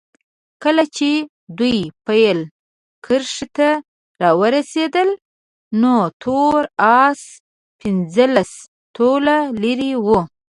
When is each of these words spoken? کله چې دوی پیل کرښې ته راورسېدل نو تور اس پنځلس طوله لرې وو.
کله 0.63 0.83
چې 0.97 1.09
دوی 1.57 1.77
پیل 2.05 2.39
کرښې 3.05 3.47
ته 3.57 3.69
راورسېدل 4.21 5.09
نو 5.81 5.95
تور 6.21 6.61
اس 7.03 7.21
پنځلس 7.79 8.51
طوله 8.95 9.37
لرې 9.61 9.91
وو. 10.05 10.19